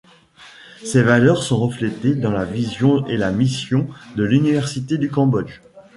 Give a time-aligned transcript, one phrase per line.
[0.83, 5.61] Ces valeurs sont reflétées dans la vision et la mission de l'Université du Cambodge.